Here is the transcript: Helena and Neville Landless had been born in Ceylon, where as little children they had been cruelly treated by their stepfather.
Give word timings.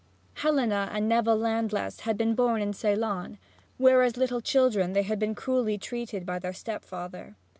Helena 0.37 0.89
and 0.91 1.07
Neville 1.07 1.37
Landless 1.37 1.99
had 1.99 2.17
been 2.17 2.33
born 2.33 2.59
in 2.59 2.73
Ceylon, 2.73 3.37
where 3.77 4.01
as 4.01 4.17
little 4.17 4.41
children 4.41 4.93
they 4.93 5.03
had 5.03 5.19
been 5.19 5.35
cruelly 5.35 5.77
treated 5.77 6.25
by 6.25 6.39
their 6.39 6.53
stepfather. 6.53 7.35